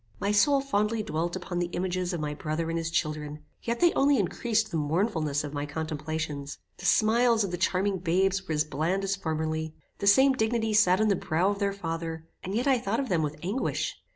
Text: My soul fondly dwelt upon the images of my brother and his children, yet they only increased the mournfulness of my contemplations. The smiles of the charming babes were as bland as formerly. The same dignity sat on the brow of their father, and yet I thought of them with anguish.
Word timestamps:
My 0.19 0.31
soul 0.31 0.61
fondly 0.61 1.03
dwelt 1.03 1.35
upon 1.35 1.59
the 1.59 1.69
images 1.73 2.11
of 2.11 2.19
my 2.19 2.33
brother 2.33 2.69
and 2.71 2.77
his 2.79 2.89
children, 2.89 3.43
yet 3.61 3.81
they 3.81 3.93
only 3.93 4.17
increased 4.17 4.71
the 4.71 4.77
mournfulness 4.77 5.43
of 5.43 5.53
my 5.53 5.67
contemplations. 5.67 6.57
The 6.77 6.87
smiles 6.87 7.43
of 7.43 7.51
the 7.51 7.57
charming 7.59 7.99
babes 7.99 8.47
were 8.47 8.55
as 8.55 8.63
bland 8.63 9.03
as 9.03 9.15
formerly. 9.15 9.75
The 9.99 10.07
same 10.07 10.33
dignity 10.33 10.73
sat 10.73 10.99
on 10.99 11.09
the 11.09 11.15
brow 11.15 11.51
of 11.51 11.59
their 11.59 11.71
father, 11.71 12.25
and 12.43 12.55
yet 12.55 12.65
I 12.65 12.79
thought 12.79 12.99
of 12.99 13.09
them 13.09 13.21
with 13.21 13.35
anguish. 13.43 13.95